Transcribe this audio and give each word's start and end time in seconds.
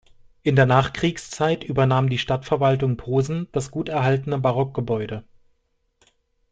In 0.41 0.55
der 0.55 0.65
Nachkriegszeit 0.65 1.63
übernahm 1.63 2.09
die 2.09 2.17
Stadtverwaltung 2.17 2.97
Posen 2.97 3.47
das 3.51 3.69
gut 3.69 3.87
erhaltene 3.87 4.39
Barockgebäude. 4.39 5.23